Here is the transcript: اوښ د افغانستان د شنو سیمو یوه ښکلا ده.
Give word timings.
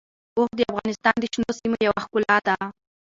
اوښ 0.37 0.49
د 0.57 0.59
افغانستان 0.71 1.15
د 1.19 1.23
شنو 1.33 1.51
سیمو 1.59 1.77
یوه 1.87 1.99
ښکلا 2.03 2.37
ده. 2.47 2.55